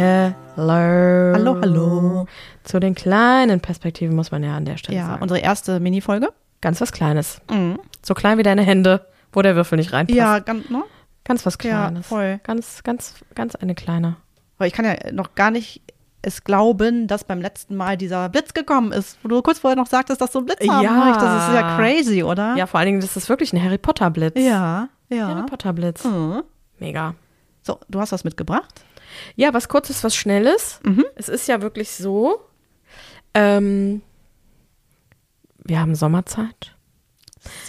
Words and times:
Hello. 0.00 1.34
Hallo, 1.34 1.58
hallo. 1.60 2.26
Zu 2.64 2.80
den 2.80 2.94
kleinen 2.94 3.60
Perspektiven 3.60 4.16
muss 4.16 4.30
man 4.30 4.42
ja 4.42 4.56
an 4.56 4.64
der 4.64 4.78
Stelle 4.78 4.96
Ja, 4.96 5.06
sagen. 5.08 5.22
unsere 5.22 5.40
erste 5.40 5.78
Minifolge. 5.78 6.30
Ganz 6.62 6.80
was 6.80 6.90
Kleines. 6.92 7.40
So 8.02 8.14
klein 8.14 8.38
wie 8.38 8.42
deine 8.42 8.62
Hände, 8.62 9.06
wo 9.32 9.42
der 9.42 9.56
Würfel 9.56 9.76
nicht 9.76 9.92
reinpasst. 9.92 10.16
Ja, 10.16 10.38
ganz, 10.38 10.70
ne? 10.70 10.84
Ganz 11.24 11.44
was 11.44 11.54
Ja, 11.62 11.88
Kleines. 11.88 12.06
voll. 12.06 12.40
Ganz, 12.44 12.82
ganz, 12.82 13.14
ganz 13.34 13.54
eine 13.56 13.74
kleine. 13.74 14.16
Weil 14.56 14.68
ich 14.68 14.72
kann 14.72 14.86
ja 14.86 14.94
noch 15.12 15.34
gar 15.34 15.50
nicht 15.50 15.82
es 16.22 16.44
glauben, 16.44 17.06
dass 17.06 17.24
beim 17.24 17.42
letzten 17.42 17.76
Mal 17.76 17.98
dieser 17.98 18.30
Blitz 18.30 18.54
gekommen 18.54 18.92
ist, 18.92 19.18
wo 19.22 19.28
du 19.28 19.42
kurz 19.42 19.58
vorher 19.58 19.76
noch 19.76 19.86
sagtest, 19.86 20.20
dass 20.22 20.32
du 20.32 20.38
einen 20.38 20.46
Blitz 20.46 20.66
haben 20.66 20.82
Ja. 20.82 20.92
möchtest. 20.92 21.26
Das 21.26 21.48
ist 21.48 21.54
ja 21.54 21.76
crazy, 21.76 22.22
oder? 22.22 22.56
Ja, 22.56 22.66
vor 22.66 22.80
allen 22.80 22.86
Dingen, 22.86 23.00
das 23.02 23.16
ist 23.18 23.28
wirklich 23.28 23.52
ein 23.52 23.62
Harry 23.62 23.78
Potter 23.78 24.08
Blitz. 24.10 24.34
Ja, 24.38 24.88
ja. 25.10 25.28
Harry 25.28 25.46
Potter 25.46 25.74
Blitz. 25.74 26.04
Mhm. 26.04 26.42
Mega. 26.78 27.14
So, 27.62 27.78
du 27.90 28.00
hast 28.00 28.12
was 28.12 28.24
mitgebracht? 28.24 28.82
Ja, 29.36 29.52
was 29.54 29.68
kurzes, 29.68 30.02
was 30.04 30.14
schnelles. 30.14 30.80
Mhm. 30.84 31.04
Es 31.16 31.28
ist 31.28 31.48
ja 31.48 31.62
wirklich 31.62 31.90
so. 31.90 32.40
Ähm, 33.34 34.02
wir 35.64 35.80
haben 35.80 35.94
Sommerzeit. 35.94 36.74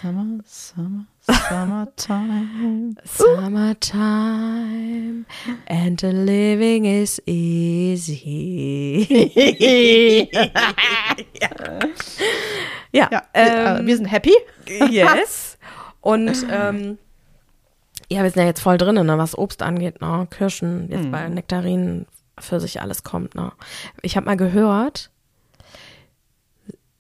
Summer, 0.02 0.40
Summer, 0.46 1.06
Summertime. 1.22 2.96
Summertime 3.06 4.42
and 5.68 6.00
the 6.02 6.12
living 6.12 6.86
is 6.86 7.22
easy. 7.26 9.08
ja, 12.92 13.08
ja, 13.12 13.24
ähm, 13.34 13.78
äh, 13.78 13.86
wir 13.86 13.96
sind 13.96 14.08
happy. 14.08 14.34
yes. 14.90 15.58
Und 16.02 16.46
ähm, 16.52 16.98
ja, 18.12 18.24
wir 18.24 18.30
sind 18.30 18.42
ja 18.42 18.48
jetzt 18.48 18.62
voll 18.62 18.78
drin, 18.78 18.96
ne, 18.96 19.18
was 19.18 19.38
Obst 19.38 19.62
angeht, 19.62 20.02
ne? 20.02 20.28
Kirschen, 20.30 20.90
jetzt 20.90 21.10
bei 21.12 21.30
Nektarinen, 21.30 22.08
für 22.40 22.60
sich 22.60 22.82
alles 22.82 23.04
kommt. 23.04 23.36
Ne? 23.36 23.52
Ich 24.02 24.16
habe 24.16 24.26
mal 24.26 24.38
gehört, 24.38 25.12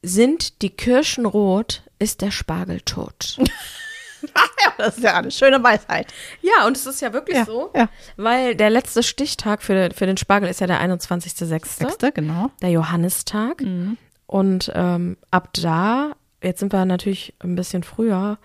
sind 0.01 0.61
die 0.61 0.69
Kirschen 0.69 1.25
rot, 1.25 1.83
ist 1.99 2.21
der 2.21 2.31
Spargel 2.31 2.81
tot. 2.81 3.37
ja, 4.21 4.73
das 4.77 4.97
ist 4.97 5.03
ja 5.03 5.15
eine 5.15 5.31
schöne 5.31 5.61
Weisheit. 5.63 6.11
Ja, 6.41 6.65
und 6.65 6.77
es 6.77 6.85
ist 6.85 7.01
ja 7.01 7.13
wirklich 7.13 7.37
Ja, 7.37 7.45
so, 7.45 7.71
ja. 7.75 7.89
weil 8.17 8.55
der 8.55 8.69
letzte 8.69 9.03
Stichtag 9.03 9.61
für, 9.61 9.89
für 9.93 10.05
den 10.05 10.17
Spargel 10.17 10.49
ist 10.49 10.61
ja 10.61 10.67
der 10.67 10.81
21.06., 10.81 11.45
Sechste, 11.45 12.11
genau. 12.11 12.51
der 12.61 12.69
Johannistag. 12.69 13.61
Mhm. 13.61 13.97
Und 14.27 14.71
ähm, 14.75 15.17
ab 15.29 15.49
da, 15.53 16.13
jetzt 16.41 16.59
sind 16.59 16.71
wir 16.71 16.85
natürlich 16.85 17.33
ein 17.39 17.55
bisschen 17.55 17.83
früher, 17.83 18.37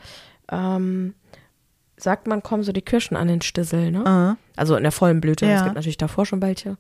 ähm, 0.51 1.15
sagt 1.97 2.27
man, 2.27 2.43
kommen 2.43 2.63
so 2.63 2.73
die 2.73 2.83
Kirschen 2.83 3.17
an 3.17 3.29
den 3.29 3.41
Stissel, 3.43 3.91
ne? 3.91 4.05
Ah. 4.07 4.37
Also 4.57 4.77
in 4.77 4.83
der 4.83 4.93
vollen 4.93 5.21
Blüte. 5.21 5.47
Ja. 5.47 5.57
Es 5.57 5.63
gibt 5.65 5.75
natürlich 5.77 5.97
davor 5.97 6.27
schon 6.27 6.43
welche. 6.43 6.77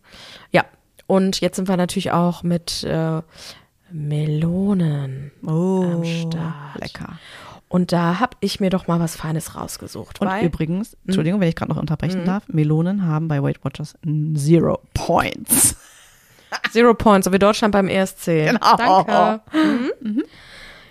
Ja, 0.53 0.65
und 1.07 1.41
jetzt 1.41 1.57
sind 1.57 1.69
wir 1.69 1.77
natürlich 1.77 2.13
auch 2.13 2.43
mit 2.43 2.83
äh, 2.85 3.23
Melonen 3.91 5.33
Oh, 5.47 5.83
am 5.85 6.05
Start. 6.05 6.81
lecker. 6.81 7.19
Und 7.69 7.91
da 7.93 8.21
habe 8.21 8.37
ich 8.41 8.61
mir 8.61 8.71
doch 8.71 8.87
mal 8.87 9.01
was 9.01 9.17
Feines 9.17 9.57
rausgesucht. 9.57 10.21
Und 10.21 10.31
übrigens, 10.43 10.97
Entschuldigung, 11.05 11.41
wenn 11.41 11.49
ich 11.49 11.57
gerade 11.57 11.73
noch 11.73 11.81
unterbrechen 11.81 12.25
darf, 12.25 12.45
Melonen 12.49 13.07
haben 13.07 13.27
bei 13.27 13.43
Weight 13.43 13.65
Watchers 13.65 13.95
Zero 14.37 14.81
Points. 14.95 15.75
Zero 16.71 16.95
Points, 16.95 17.25
so 17.25 17.33
wie 17.33 17.41
Deutschland 17.41 17.73
beim 17.73 17.89
ESC. 17.89 18.27
Genau. 18.27 18.77
Danke. 18.77 19.41
Mhm. 20.01 20.23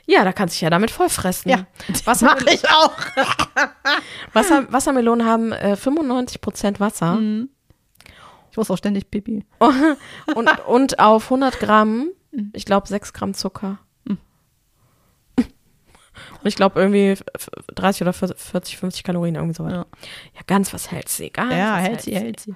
Ja, 0.05 0.23
da 0.23 0.33
kannst 0.33 0.53
du 0.53 0.55
dich 0.57 0.61
ja 0.61 0.69
damit 0.69 0.91
voll 0.91 1.09
fressen. 1.09 1.49
Ja, 1.49 1.65
Wasser, 2.03 2.25
Mach 2.39 2.45
ich 2.45 2.69
auch. 2.69 2.91
Wasser, 4.35 4.71
Wassermelonen 4.71 5.25
haben 5.25 5.51
äh, 5.51 5.75
95% 5.79 6.79
Wasser 6.79 7.19
Ich 8.51 8.57
muss 8.57 8.69
auch 8.69 8.77
ständig 8.77 9.09
pipi. 9.09 9.45
und, 10.35 10.49
und 10.67 10.99
auf 10.99 11.25
100 11.25 11.59
Gramm, 11.59 12.09
ich 12.53 12.65
glaube, 12.65 12.87
6 12.87 13.13
Gramm 13.13 13.33
Zucker. 13.33 13.79
Und 16.41 16.47
ich 16.47 16.55
glaube 16.55 16.79
irgendwie 16.79 17.07
f- 17.09 17.23
f- 17.33 17.49
30 17.75 18.01
oder 18.03 18.13
40, 18.13 18.77
50 18.77 19.03
Kalorien, 19.03 19.35
irgendwie 19.35 19.53
sowas. 19.55 19.73
Ja. 19.73 19.85
Ja, 20.33 20.41
ganz 20.47 20.73
was 20.73 20.89
hält 20.91 21.09
sie, 21.09 21.29
ganz 21.29 21.51
Ja, 21.53 21.75
was 21.75 21.83
hält 21.83 22.01
sie, 22.01 22.15
hält 22.15 22.39
sie. 22.39 22.53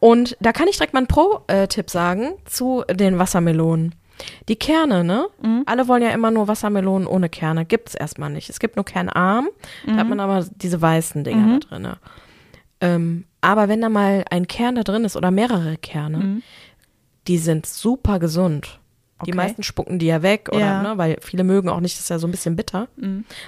Und 0.00 0.36
da 0.40 0.52
kann 0.52 0.68
ich 0.68 0.76
direkt 0.76 0.92
mal 0.94 1.00
einen 1.00 1.06
Pro-Tipp 1.08 1.90
sagen 1.90 2.34
zu 2.44 2.84
den 2.90 3.18
Wassermelonen. 3.18 3.94
Die 4.48 4.56
Kerne, 4.56 5.04
ne? 5.04 5.26
Alle 5.66 5.88
wollen 5.88 6.02
ja 6.02 6.10
immer 6.10 6.30
nur 6.30 6.48
Wassermelonen 6.48 7.06
ohne 7.06 7.28
Kerne. 7.28 7.64
Gibt's 7.64 7.94
erstmal 7.94 8.30
nicht. 8.30 8.48
Es 8.50 8.58
gibt 8.60 8.76
nur 8.76 8.84
kernarm, 8.84 9.48
da 9.86 9.96
hat 9.96 10.08
man 10.08 10.20
aber 10.20 10.46
diese 10.56 10.80
weißen 10.80 11.22
Dinger 11.24 11.58
da 11.60 11.66
drinne. 11.68 11.98
Ähm, 12.80 13.24
aber 13.40 13.68
wenn 13.68 13.80
da 13.80 13.88
mal 13.88 14.24
ein 14.30 14.46
Kern 14.48 14.74
da 14.74 14.82
drin 14.82 15.04
ist 15.04 15.16
oder 15.16 15.30
mehrere 15.30 15.76
Kerne, 15.78 16.42
die 17.26 17.38
sind 17.38 17.66
super 17.66 18.18
gesund. 18.18 18.80
Die 19.24 19.30
Okay. 19.30 19.36
meisten 19.36 19.62
spucken 19.62 19.98
die 19.98 20.04
ja 20.06 20.20
weg, 20.20 20.50
oder, 20.50 20.60
Ja. 20.60 20.82
ne, 20.82 20.98
weil 20.98 21.16
viele 21.22 21.42
mögen 21.42 21.70
auch 21.70 21.80
nicht, 21.80 21.94
das 21.96 22.02
ist 22.02 22.10
ja 22.10 22.18
so 22.18 22.26
ein 22.28 22.30
bisschen 22.30 22.54
bitter. 22.54 22.88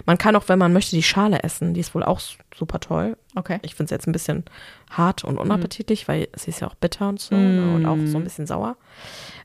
Man 0.06 0.16
kann 0.16 0.34
auch, 0.34 0.48
wenn 0.48 0.58
man 0.58 0.72
möchte, 0.72 0.96
die 0.96 1.02
Schale 1.02 1.42
essen. 1.42 1.74
Die 1.74 1.80
ist 1.80 1.94
wohl 1.94 2.02
auch 2.02 2.20
super 2.56 2.80
toll. 2.80 3.18
Okay. 3.34 3.58
Ich 3.60 3.74
finde 3.74 3.84
es 3.84 3.90
jetzt 3.90 4.06
ein 4.08 4.12
bisschen 4.12 4.44
hart 4.90 5.24
und 5.24 5.36
unappetitlich, 5.36 6.08
weil 6.08 6.28
sie 6.34 6.48
ist 6.52 6.60
ja 6.60 6.68
auch 6.68 6.74
bitter 6.74 7.10
und 7.10 7.20
so 7.20 7.34
ne, 7.34 7.74
und 7.74 7.84
auch 7.84 7.98
so 8.06 8.16
ein 8.16 8.24
bisschen 8.24 8.46
sauer. 8.46 8.76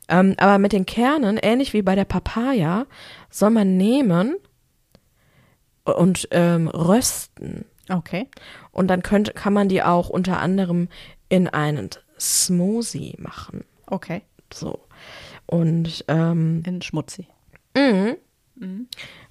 Ähm, 0.07 0.35
aber 0.37 0.57
mit 0.57 0.73
den 0.73 0.85
Kernen, 0.85 1.37
ähnlich 1.37 1.73
wie 1.73 1.81
bei 1.81 1.95
der 1.95 2.05
Papaya, 2.05 2.85
soll 3.29 3.51
man 3.51 3.77
nehmen 3.77 4.35
und 5.83 6.27
ähm, 6.31 6.67
rösten. 6.67 7.65
Okay. 7.89 8.27
Und 8.71 8.87
dann 8.87 9.03
könnte, 9.03 9.33
kann 9.33 9.53
man 9.53 9.69
die 9.69 9.83
auch 9.83 10.09
unter 10.09 10.39
anderem 10.39 10.89
in 11.29 11.47
einen 11.47 11.89
Smoothie 12.19 13.15
machen. 13.19 13.63
Okay. 13.87 14.21
So. 14.53 14.79
Und 15.45 16.05
ähm, 16.07 16.63
In 16.65 16.81
Schmutzi. 16.81 17.27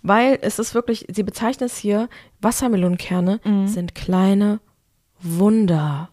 weil 0.02 0.38
es 0.42 0.58
ist 0.58 0.74
wirklich, 0.74 1.06
sie 1.10 1.22
bezeichnen 1.22 1.66
es 1.66 1.76
hier, 1.76 2.08
Wassermelonenkerne 2.40 3.40
sind 3.66 3.94
kleine 3.94 4.60
Wunder. 5.20 6.10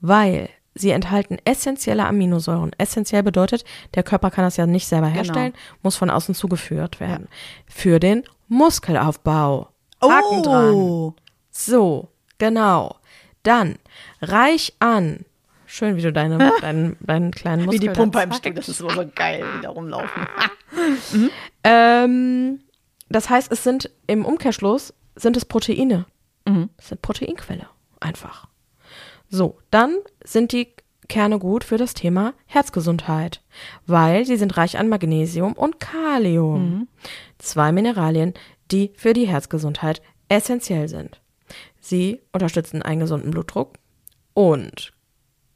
Weil 0.00 0.48
sie 0.74 0.90
enthalten 0.90 1.38
essentielle 1.44 2.06
Aminosäuren. 2.06 2.72
Essentiell 2.78 3.22
bedeutet, 3.22 3.64
der 3.94 4.02
Körper 4.02 4.30
kann 4.30 4.44
das 4.44 4.56
ja 4.56 4.66
nicht 4.66 4.86
selber 4.86 5.06
herstellen, 5.06 5.52
muss 5.82 5.96
von 5.96 6.10
außen 6.10 6.34
zugeführt 6.34 7.00
werden. 7.00 7.28
Für 7.66 8.00
den 8.00 8.24
Muskelaufbau. 8.48 9.68
Haken 10.02 10.42
dran. 10.42 10.74
Oh. 10.74 11.14
So, 11.50 12.08
genau. 12.38 12.96
Dann 13.42 13.76
reich 14.20 14.74
an. 14.80 15.24
Schön, 15.66 15.96
wie 15.96 16.02
du 16.02 16.12
deine, 16.12 16.52
deinen, 16.60 16.96
deinen 17.00 17.30
kleinen 17.30 17.62
Wie 17.62 17.66
Muskel 17.66 17.80
die 17.80 17.86
da 17.86 17.92
Pumpe 17.92 18.20
im. 18.22 18.32
Stück, 18.32 18.54
das 18.54 18.68
ist 18.68 18.78
so, 18.78 18.88
so 18.90 19.04
geil, 19.14 19.44
wie 19.56 19.62
da 19.62 19.70
rumlaufen. 19.70 20.26
Ähm, 21.66 22.60
das 23.08 23.30
heißt, 23.30 23.50
es 23.50 23.64
sind 23.64 23.90
im 24.06 24.24
Umkehrschluss 24.26 24.92
sind 25.14 25.36
es 25.36 25.44
Proteine. 25.44 26.04
Mhm. 26.46 26.68
Es 26.76 26.88
sind 26.88 27.00
Proteinquelle. 27.00 27.68
Einfach. 28.00 28.48
So, 29.28 29.58
dann 29.70 29.96
sind 30.24 30.52
die 30.52 30.68
Kerne 31.08 31.38
gut 31.38 31.64
für 31.64 31.76
das 31.76 31.92
Thema 31.94 32.32
Herzgesundheit, 32.46 33.42
weil 33.86 34.24
sie 34.24 34.36
sind 34.36 34.56
reich 34.56 34.78
an 34.78 34.88
Magnesium 34.88 35.52
und 35.52 35.80
Kalium. 35.80 36.88
Zwei 37.38 37.72
Mineralien, 37.72 38.32
die 38.70 38.92
für 38.96 39.12
die 39.12 39.26
Herzgesundheit 39.26 40.00
essentiell 40.28 40.88
sind. 40.88 41.20
Sie 41.80 42.22
unterstützen 42.32 42.80
einen 42.80 43.00
gesunden 43.00 43.30
Blutdruck 43.32 43.74
und 44.32 44.94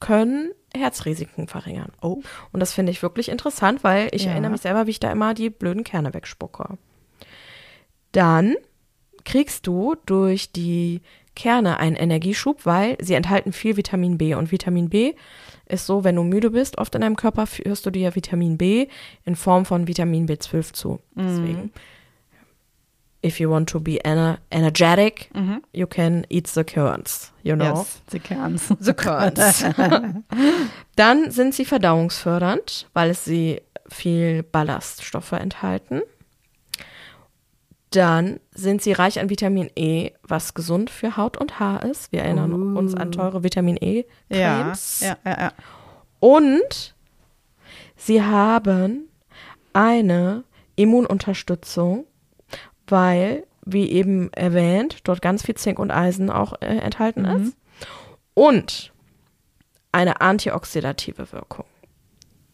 können 0.01 0.51
Herzrisiken 0.75 1.49
verringern. 1.49 1.93
Oh. 2.03 2.21
Und 2.53 2.61
das 2.61 2.75
finde 2.75 2.93
ich 2.93 3.03
wirklich 3.03 3.31
interessant, 3.31 3.83
weil 3.83 4.09
ich 4.13 4.25
Ja. 4.25 4.33
erinnere 4.33 4.53
mich 4.53 4.61
selber, 4.61 4.87
wie 4.87 4.91
ich 4.91 5.01
da 5.01 5.11
immer 5.11 5.33
die 5.33 5.49
blöden 5.49 5.83
Kerne 5.83 6.13
wegspucke. 6.13 6.77
Dann 8.13 8.55
kriegst 9.25 9.67
du 9.67 9.97
durch 10.07 10.53
die 10.53 11.01
Kerne 11.39 11.79
einen 11.79 11.95
Energieschub, 11.95 12.67
weil 12.67 12.97
sie 13.01 13.15
enthalten 13.15 13.53
viel 13.53 13.77
Vitamin 13.77 14.19
B. 14.19 14.35
Und 14.35 14.51
Vitamin 14.51 14.89
B 14.89 15.15
ist 15.67 15.87
so, 15.87 16.03
wenn 16.03 16.17
du 16.17 16.25
müde 16.25 16.51
bist, 16.51 16.79
oft 16.79 16.97
in 16.97 17.01
deinem 17.01 17.15
Körper 17.15 17.47
führst 17.47 17.87
du 17.87 17.91
dir 17.91 18.17
Vitamin 18.17 18.59
B 18.59 18.89
in 19.25 19.37
Form 19.37 19.65
von 19.65 19.87
Vitamin 19.87 20.27
B12 20.27 20.73
zu. 20.73 20.99
Deswegen, 21.15 21.71
if 23.25 23.39
you 23.39 23.49
want 23.49 23.69
to 23.71 23.79
be 23.79 24.05
ener 24.05 24.41
energetic, 24.51 25.31
you 25.73 25.87
can 25.87 26.27
eat 26.29 26.49
the 26.49 26.65
curds, 26.65 27.33
you 27.45 27.55
know. 27.55 27.77
Yes, 27.77 28.03
the 28.11 28.19
Kerns. 28.19 28.75
The 28.81 28.95
curds. 28.95 29.65
Dann 30.97 31.31
sind 31.31 31.55
sie 31.55 31.65
verdauungsfördernd, 31.65 32.89
weil 32.95 33.11
es 33.11 33.25
sie 33.25 33.63
viel 33.89 34.43
Ballaststoffe 34.43 35.33
enthalten. 35.33 36.03
Dann 37.91 38.39
sind 38.53 38.83
sie 38.83 38.93
reich 38.93 39.19
an 39.19 39.31
Vitamin 39.31 39.71
E, 39.75 40.11
was 40.23 40.53
gesund 40.55 40.91
für 40.91 41.17
Haut 41.17 41.39
und 41.39 41.59
Haar 41.59 41.85
ist. 41.85 42.13
Wir 42.13 42.23
erinnern 42.23 42.77
uns 42.77 42.95
an 42.95 43.13
teure 43.13 43.43
Vitamin 43.43 43.79
Ja, 43.81 44.61
E-Cremes. 44.61 45.01
ja, 45.01 45.17
ja, 45.25 45.41
ja. 45.41 45.53
Und 46.21 46.95
sie 47.97 48.23
haben 48.23 49.09
eine 49.73 50.45
Immununterstützung, 50.77 52.05
weil, 52.87 53.47
wie 53.65 53.91
eben 53.91 54.33
erwähnt, 54.33 54.99
dort 55.05 55.23
ganz 55.23 55.45
viel 55.45 55.55
Zink 55.55 55.79
und 55.79 55.91
Eisen 55.91 56.31
auch 56.31 56.55
äh, 56.61 56.67
enthalten 56.67 57.25
ist. 57.25 57.57
Und 58.35 58.93
eine 59.93 60.21
antioxidative 60.21 61.33
Wirkung. 61.33 61.65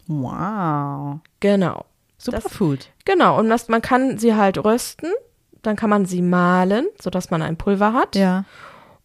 Wow. 0.06 1.18
Genau. 1.40 1.84
Superfood. 2.18 2.90
Genau, 3.04 3.38
und 3.38 3.48
das, 3.48 3.68
man 3.68 3.82
kann 3.82 4.18
sie 4.18 4.34
halt 4.34 4.62
rösten, 4.64 5.10
dann 5.62 5.76
kann 5.76 5.90
man 5.90 6.06
sie 6.06 6.22
mahlen, 6.22 6.86
sodass 7.00 7.30
man 7.30 7.42
ein 7.42 7.56
Pulver 7.56 7.92
hat. 7.92 8.16
Ja. 8.16 8.44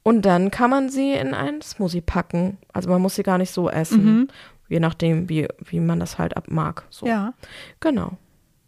Und 0.03 0.23
dann 0.23 0.51
kann 0.51 0.69
man 0.69 0.89
sie 0.89 1.13
in 1.13 1.33
einen 1.33 1.61
Smoothie 1.61 2.01
packen. 2.01 2.57
Also 2.73 2.89
man 2.89 3.01
muss 3.01 3.15
sie 3.15 3.23
gar 3.23 3.37
nicht 3.37 3.51
so 3.51 3.69
essen. 3.69 4.05
Mhm. 4.05 4.27
Je 4.67 4.79
nachdem, 4.79 5.29
wie, 5.29 5.47
wie 5.59 5.79
man 5.79 5.99
das 5.99 6.17
halt 6.17 6.37
ab 6.37 6.45
mag. 6.49 6.85
So. 6.89 7.05
Ja. 7.05 7.33
Genau. 7.79 8.17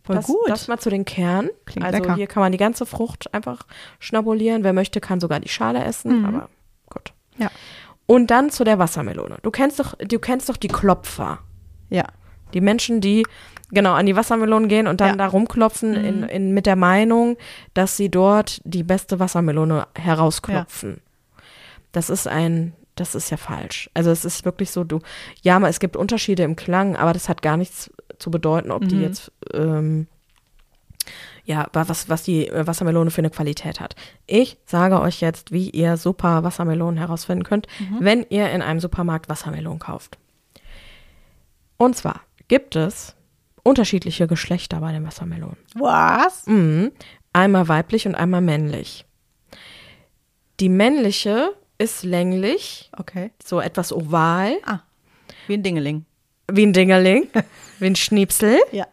Voll 0.03 0.15
das, 0.15 0.25
gut. 0.25 0.49
Das 0.49 0.67
mal 0.67 0.79
zu 0.79 0.89
den 0.89 1.05
Kernen. 1.05 1.49
Klingt 1.65 1.85
also 1.85 1.99
lecker. 1.99 2.15
hier 2.15 2.27
kann 2.27 2.41
man 2.41 2.51
die 2.51 2.57
ganze 2.57 2.85
Frucht 2.85 3.33
einfach 3.33 3.65
schnabulieren. 3.99 4.63
Wer 4.63 4.73
möchte, 4.73 4.99
kann 4.99 5.19
sogar 5.19 5.39
die 5.39 5.49
Schale 5.49 5.83
essen. 5.83 6.25
Aber 6.25 6.49
gut. 6.89 7.13
Mhm. 7.38 7.43
Ja. 7.43 7.51
Und 8.07 8.27
dann 8.27 8.49
zu 8.49 8.63
der 8.63 8.79
Wassermelone. 8.79 9.38
Du 9.41 9.51
kennst 9.51 9.79
doch, 9.79 9.95
du 9.97 10.19
kennst 10.19 10.49
doch 10.49 10.57
die 10.57 10.67
Klopfer. 10.67 11.39
Ja. 11.89 12.05
Die 12.53 12.61
Menschen, 12.61 12.99
die 12.99 13.25
genau 13.71 13.94
an 13.94 14.06
die 14.06 14.15
Wassermelonen 14.15 14.68
gehen 14.69 14.88
und 14.88 15.01
dann 15.01 15.07
Ja. 15.09 15.13
Mhm. 15.13 15.18
da 15.19 15.27
rumklopfen 15.27 15.94
in, 15.95 16.23
in, 16.23 16.51
mit 16.53 16.65
der 16.65 16.75
Meinung, 16.75 17.38
dass 17.73 17.97
sie 17.97 18.09
dort 18.09 18.62
die 18.63 18.83
beste 18.83 19.19
Wassermelone 19.19 19.88
herausklopfen. 19.95 21.01
Das 21.91 22.09
ist 22.09 22.27
ein, 22.27 22.73
das 22.95 23.15
ist 23.15 23.29
ja 23.31 23.38
falsch. 23.38 23.89
Also 23.94 24.12
es 24.12 24.23
ist 24.25 24.45
wirklich 24.45 24.71
so, 24.71 24.83
du, 24.83 25.00
ja, 25.41 25.59
mal, 25.59 25.69
es 25.69 25.79
gibt 25.79 25.95
Unterschiede 25.97 26.44
im 26.44 26.56
Klang, 26.56 26.95
aber 26.95 27.13
das 27.13 27.27
hat 27.29 27.41
gar 27.41 27.57
nichts 27.57 27.89
zu 28.19 28.29
bedeuten, 28.31 28.71
ob 28.71 28.88
die 28.88 28.95
Mhm. 28.95 29.01
jetzt 29.01 29.31
ähm, 29.53 30.07
ja, 31.44 31.67
wa- 31.74 31.85
was, 31.88 32.07
was 32.07 32.21
die 32.24 32.47
äh, 32.47 32.67
Wassermelone 32.67 33.09
für 33.09 33.19
eine 33.21 33.31
Qualität 33.31 33.79
hat. 33.79 33.95
Ich 34.27 34.57
sage 34.65 35.01
euch 35.01 35.19
jetzt, 35.21 35.51
wie 35.51 35.69
ihr 35.71 35.97
super 35.97 36.44
Wassermelonen 36.44 36.97
herausfinden 37.00 37.44
könnt, 37.44 37.67
Mhm. 37.79 37.97
wenn 38.00 38.25
ihr 38.29 38.51
in 38.51 38.62
einem 38.62 38.79
Supermarkt 38.79 39.27
Wassermelonen 39.27 39.79
kauft. 39.79 40.17
Und 41.77 41.95
zwar 41.95 42.21
gibt 42.47 42.75
es 42.75 43.15
unterschiedliche 43.63 44.28
Geschlechter 44.28 44.80
bei 44.80 44.92
den 44.92 45.06
Wassermelonen. 45.06 45.58
Was? 45.75 46.46
Mhm. 46.48 46.92
Einmal 47.34 47.68
weiblich 47.68 48.06
und 48.08 48.16
einmal 48.16 48.42
männlich. 48.42 49.06
Die 50.60 50.69
männliche 50.69 51.54
ist 51.78 52.04
länglich, 52.04 52.92
Okay. 52.98 53.31
so 53.44 53.60
etwas 53.60 53.92
oval, 53.92 54.54
Ah. 54.66 54.80
Wie 55.48 55.54
ein 55.56 55.63
Dingeling. 55.63 56.06
wie 56.52 56.66
ein 56.66 56.74
Dingerling, 56.74 57.28
wie 57.80 57.86
ein 57.88 57.96
Schnipsel. 57.96 58.60
Ja. 58.72 58.86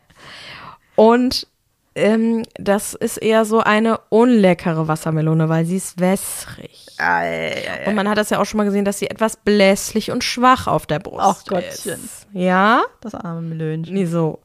Und 0.97 1.47
ähm, 1.95 2.45
das 2.55 2.95
ist 2.95 3.17
eher 3.19 3.45
so 3.45 3.61
eine 3.61 3.99
unleckere 4.09 4.87
Wassermelone, 4.89 5.49
weil 5.49 5.65
sie 5.67 5.77
ist 5.77 5.99
wässrig. 6.01 6.87
Und 7.87 7.95
man 7.97 8.09
hat 8.09 8.19
das 8.19 8.31
ja 8.31 8.41
auch 8.41 8.45
schon 8.45 8.59
mal 8.59 8.65
gesehen, 8.65 8.85
dass 8.85 8.99
sie 9.01 9.11
etwas 9.11 9.37
blässlich 9.37 10.11
und 10.11 10.25
schwach 10.25 10.67
auf 10.69 10.87
der 10.87 11.01
Brust 11.01 11.21
Ach 11.25 11.39
ist. 11.39 11.49
Gottchen. 11.49 12.09
Ja, 12.33 12.83
Das 13.01 13.15
arme 13.15 13.43
Melönchen. 13.43 13.95
nie 13.95 14.07
so. 14.07 14.41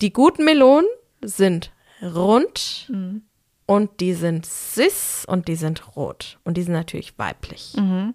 Die 0.00 0.12
guten 0.12 0.44
Melonen 0.44 0.86
sind 1.22 1.72
rund 2.02 2.86
Mhm. 2.88 3.22
und 3.66 4.00
die 4.00 4.14
sind 4.14 4.44
süß 4.46 5.24
und 5.26 5.48
die 5.48 5.54
sind 5.54 5.96
rot. 5.96 6.38
Und 6.44 6.56
die 6.56 6.62
sind 6.62 6.72
natürlich 6.72 7.18
weiblich. 7.18 7.74
Mhm. 7.76 8.14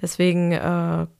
Deswegen 0.00 0.52
äh, 0.52 0.58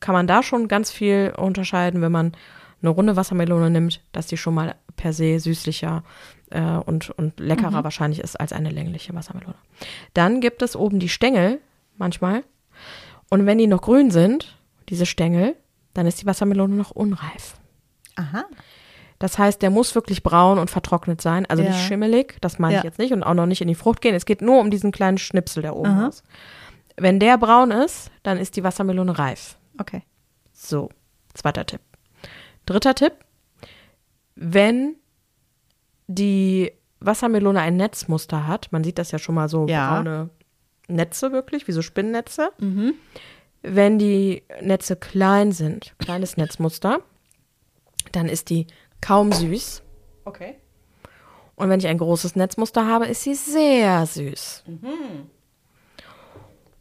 kann 0.00 0.12
man 0.14 0.26
da 0.26 0.42
schon 0.42 0.68
ganz 0.68 0.90
viel 0.90 1.34
unterscheiden, 1.36 2.00
wenn 2.00 2.12
man 2.12 2.32
eine 2.80 2.90
runde 2.90 3.16
Wassermelone 3.16 3.70
nimmt, 3.70 4.00
dass 4.12 4.28
die 4.28 4.36
schon 4.36 4.54
mal 4.54 4.76
per 4.96 5.12
se 5.12 5.38
süßlicher 5.40 6.04
äh, 6.50 6.60
und, 6.62 7.10
und 7.10 7.40
leckerer 7.40 7.82
wahrscheinlich 7.82 8.20
ist 8.20 8.38
als 8.38 8.52
eine 8.52 8.70
längliche 8.70 9.14
Wassermelone. 9.14 9.56
Dann 10.14 10.40
gibt 10.40 10.62
es 10.62 10.76
oben 10.76 11.00
die 11.00 11.08
Stängel 11.08 11.60
manchmal. 11.96 12.44
Und 13.30 13.46
wenn 13.46 13.58
die 13.58 13.66
noch 13.66 13.82
grün 13.82 14.10
sind, 14.12 14.56
diese 14.88 15.06
Stängel, 15.06 15.56
dann 15.92 16.06
ist 16.06 16.22
die 16.22 16.26
Wassermelone 16.26 16.74
noch 16.76 16.92
unreif. 16.92 17.54
Aha. 18.18 18.44
Das 19.18 19.36
heißt, 19.38 19.62
der 19.62 19.70
muss 19.70 19.94
wirklich 19.94 20.22
braun 20.22 20.58
und 20.58 20.70
vertrocknet 20.70 21.20
sein, 21.20 21.44
also 21.46 21.62
Ja. 21.62 21.70
nicht 21.70 21.80
schimmelig, 21.80 22.36
das 22.40 22.58
meine 22.58 22.74
Ja. 22.74 22.78
ich 22.80 22.84
jetzt 22.84 22.98
nicht 22.98 23.12
und 23.12 23.22
auch 23.24 23.34
noch 23.34 23.46
nicht 23.46 23.60
in 23.60 23.68
die 23.68 23.74
Frucht 23.74 24.00
gehen. 24.00 24.14
Es 24.14 24.26
geht 24.26 24.42
nur 24.42 24.60
um 24.60 24.70
diesen 24.70 24.92
kleinen 24.92 25.18
Schnipsel, 25.18 25.62
der 25.62 25.74
oben 25.76 25.90
Aha. 25.90 26.06
ist. 26.08 26.22
Wenn 26.96 27.18
der 27.18 27.36
braun 27.38 27.70
ist, 27.70 28.10
dann 28.22 28.38
ist 28.38 28.56
die 28.56 28.62
Wassermelone 28.64 29.18
reif. 29.18 29.56
Okay. 29.80 30.02
So, 30.52 30.88
zweiter 31.34 31.64
Tipp. 31.66 31.80
Dritter 32.66 32.94
Tipp, 32.94 33.12
wenn 34.34 34.96
die 36.06 36.72
Wassermelone 37.00 37.60
ein 37.60 37.76
Netzmuster 37.76 38.46
hat, 38.46 38.68
man 38.72 38.82
sieht 38.84 38.98
das 38.98 39.10
ja 39.12 39.18
schon 39.18 39.34
mal 39.34 39.48
so 39.48 39.66
Ja. 39.68 39.90
braune 39.94 40.30
Netze 40.88 41.32
wirklich, 41.32 41.68
wie 41.68 41.72
so 41.72 41.82
Spinnennetze. 41.82 42.50
Wenn 43.62 43.98
die 43.98 44.42
Netze 44.60 44.96
klein 44.96 45.52
sind, 45.52 45.94
kleines 45.98 46.36
Netzmuster, 46.36 47.00
dann 48.12 48.28
ist 48.28 48.50
die 48.50 48.66
kaum 49.00 49.32
süß. 49.32 49.82
Okay. 50.24 50.56
Und 51.54 51.70
wenn 51.70 51.80
ich 51.80 51.86
ein 51.88 51.98
großes 51.98 52.36
Netzmuster 52.36 52.86
habe, 52.86 53.06
ist 53.06 53.22
sie 53.22 53.34
sehr 53.34 54.06
süß. 54.06 54.64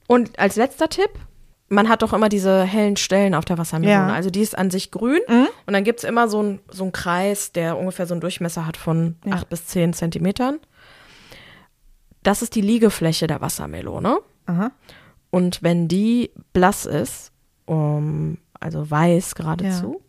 Und 0.07 0.38
als 0.39 0.56
letzter 0.56 0.88
Tipp, 0.88 1.09
man 1.69 1.89
hat 1.89 2.01
doch 2.01 2.13
immer 2.13 2.29
diese 2.29 2.63
hellen 2.63 2.95
Stellen 2.95 3.33
auf 3.33 3.44
der 3.44 3.57
Wassermelone. 3.57 4.09
Ja. 4.09 4.13
Also 4.13 4.29
die 4.29 4.41
ist 4.41 4.57
an 4.57 4.69
sich 4.69 4.91
grün 4.91 5.19
und 5.65 5.74
dann 5.74 5.83
gibt 5.83 6.00
es 6.00 6.06
immer 6.06 6.27
so 6.29 6.39
einen 6.39 6.59
so 6.69 6.89
Kreis, 6.91 7.51
der 7.51 7.77
ungefähr 7.77 8.06
so 8.06 8.13
einen 8.13 8.21
Durchmesser 8.21 8.65
hat 8.65 8.77
von 8.77 9.15
Ja. 9.25 9.33
8 9.33 9.50
bis 9.50 9.65
10 9.68 9.94
Zentimetern. 9.94 10.59
Das 12.23 12.41
ist 12.41 12.56
die 12.56 12.62
Liegefläche 12.62 13.27
der 13.27 13.41
Wassermelone. 13.41 14.19
Aha. 14.45 14.71
Und 15.30 15.62
wenn 15.63 15.88
die 15.88 16.31
blass 16.53 16.85
ist, 16.85 17.31
um, 17.65 18.38
also 18.59 18.89
weiß 18.89 19.35
geradezu, 19.35 20.01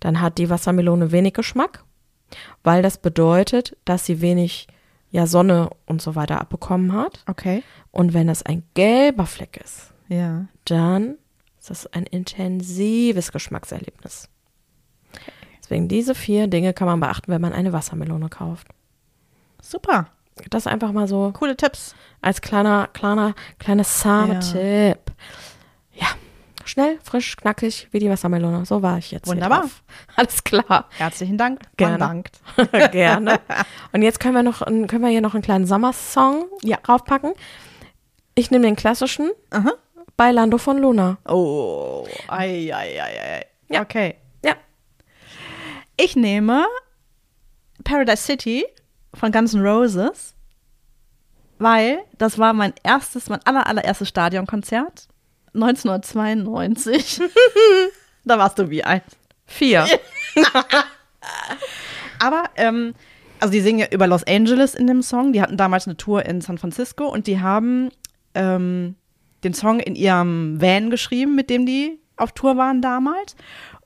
dann 0.00 0.20
hat 0.20 0.38
die 0.38 0.50
Wassermelone 0.50 1.12
wenig 1.12 1.34
Geschmack, 1.34 1.84
weil 2.62 2.82
das 2.82 2.98
bedeutet, 2.98 3.76
dass 3.84 4.06
sie 4.06 4.20
wenig 4.20 4.66
ja, 5.10 5.26
Sonne 5.28 5.70
und 5.86 6.02
so 6.02 6.16
weiter 6.16 6.40
abbekommen 6.40 6.92
hat. 6.92 7.22
Okay. 7.28 7.62
Und 7.92 8.14
wenn 8.14 8.26
das 8.26 8.42
ein 8.42 8.64
gelber 8.74 9.26
Fleck 9.26 9.60
ist, 9.62 9.92
Ja. 10.08 10.46
dann 10.64 11.16
ist 11.60 11.70
das 11.70 11.86
ein 11.92 12.04
intensives 12.04 13.30
Geschmackserlebnis. 13.30 14.28
Deswegen 15.62 15.88
diese 15.88 16.14
vier 16.14 16.46
Dinge 16.48 16.74
kann 16.74 16.86
man 16.88 17.00
beachten, 17.00 17.30
wenn 17.30 17.40
man 17.40 17.52
eine 17.52 17.72
Wassermelone 17.72 18.28
kauft. 18.28 18.66
Super. 19.62 20.08
Das 20.50 20.66
einfach 20.66 20.90
mal 20.92 21.06
so 21.08 21.30
Coole 21.32 21.56
Tipps. 21.56 21.94
als 22.20 22.40
kleiner, 22.40 22.88
kleiner, 22.92 23.34
kleiner 23.58 23.84
Same-Tipp. 23.84 24.98
Ja. 25.06 25.14
Schnell, 26.66 26.98
frisch, 27.02 27.36
knackig, 27.36 27.88
wie 27.90 27.98
die 27.98 28.08
Wassermelone. 28.08 28.64
So 28.64 28.82
war 28.82 28.98
ich 28.98 29.10
jetzt. 29.10 29.26
Wunderbar. 29.26 29.68
Alles 30.16 30.42
klar. 30.44 30.88
Herzlichen 30.96 31.36
Dank. 31.38 31.60
Gerne. 31.76 31.98
Dankt. 31.98 32.40
Gerne. 32.92 33.40
Und 33.92 34.02
jetzt 34.02 34.18
können 34.20 34.34
wir 34.34 34.42
noch, 34.42 34.60
können 34.64 35.00
wir 35.02 35.08
hier 35.08 35.20
noch 35.20 35.34
einen 35.34 35.42
kleinen 35.42 35.66
Sommersong 35.66 36.46
Ja. 36.62 36.78
draufpacken. 36.78 37.32
Ich 38.34 38.50
nehme 38.50 38.64
den 38.64 38.76
klassischen 38.76 39.30
Aha. 39.50 39.72
bei 40.16 40.30
Lando 40.32 40.58
von 40.58 40.78
Luna. 40.78 41.18
Oh. 41.28 42.06
Ei, 42.28 42.70
ei, 42.74 43.00
ei, 43.00 43.20
ei. 43.20 43.46
Ja. 43.68 43.82
Okay. 43.82 44.16
Ja. 44.44 44.54
Ich 45.96 46.16
nehme 46.16 46.64
Paradise 47.84 48.22
City 48.22 48.64
von 49.12 49.30
Guns 49.30 49.54
N' 49.54 49.64
Roses, 49.64 50.34
weil 51.58 51.98
das 52.18 52.38
war 52.38 52.52
mein 52.52 52.72
erstes, 52.82 53.28
mein 53.28 53.40
aller, 53.46 53.66
allererstes 53.66 54.08
Stadionkonzert 54.08 55.08
1992. 55.54 57.20
da 58.24 58.38
warst 58.38 58.58
du 58.58 58.70
wie 58.70 58.84
alt. 58.84 59.04
Vier. 59.46 59.86
Aber, 62.18 62.44
ähm, 62.56 62.94
also 63.40 63.52
die 63.52 63.60
singen 63.60 63.80
ja 63.80 63.86
über 63.90 64.06
Los 64.06 64.24
Angeles 64.26 64.74
in 64.74 64.86
dem 64.86 65.02
Song. 65.02 65.32
Die 65.32 65.42
hatten 65.42 65.56
damals 65.56 65.86
eine 65.86 65.96
Tour 65.96 66.24
in 66.24 66.40
San 66.40 66.58
Francisco 66.58 67.06
und 67.06 67.26
die 67.26 67.40
haben 67.40 67.90
ähm, 68.34 68.96
den 69.42 69.54
Song 69.54 69.80
in 69.80 69.94
ihrem 69.94 70.60
Van 70.60 70.90
geschrieben, 70.90 71.34
mit 71.34 71.50
dem 71.50 71.66
die 71.66 71.98
auf 72.16 72.32
Tour 72.32 72.56
waren 72.56 72.80
damals. 72.80 73.36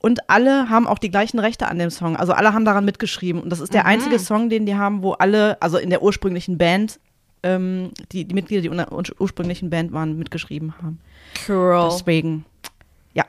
Und 0.01 0.31
alle 0.31 0.71
haben 0.71 0.87
auch 0.87 0.99
die 0.99 1.11
gleichen 1.11 1.39
Rechte 1.41 1.67
an 1.67 1.79
dem 1.79 1.91
Song. 1.91 2.17
Also 2.17 2.33
alle 2.33 2.53
haben 2.53 2.65
daran 2.65 2.85
mitgeschrieben. 2.85 3.43
Und 3.43 3.51
das 3.51 3.61
ist 3.61 3.75
der 3.75 3.85
einzige 3.85 4.19
Song, 4.19 4.49
den 4.49 4.65
die 4.65 4.77
haben, 4.77 5.03
wo 5.03 5.13
alle, 5.13 5.61
also 5.61 5.77
in 5.77 5.91
der 5.91 6.03
ursprünglichen 6.03 6.57
Band, 6.57 7.01
ähm, 7.43 7.91
die, 8.13 8.25
die 8.25 8.35
Mitglieder, 8.35 8.63
die 8.63 8.69
in 8.69 8.77
der 8.77 8.93
ur- 8.93 9.15
ursprünglichen 9.21 9.71
Band 9.71 9.93
waren, 9.93 10.19
mitgeschrieben 10.19 10.75
haben. 10.79 11.01
Cool. 11.49 11.89
Deswegen, 11.91 12.45
ja, 13.15 13.25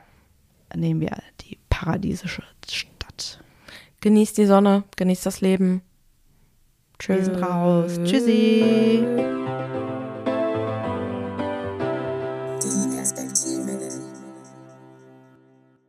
nehmen 0.74 1.00
wir 1.00 1.16
die 1.42 1.58
paradiesische 1.68 2.42
Stadt. 2.68 3.40
Genießt 4.00 4.38
die 4.38 4.46
Sonne, 4.46 4.84
genießt 4.96 5.26
das 5.26 5.40
Leben. 5.40 5.82
Wir 6.98 7.16
Tschüss. 7.16 7.24
sind 7.26 7.36
raus. 7.42 7.98
Tschüssi. 8.04 9.02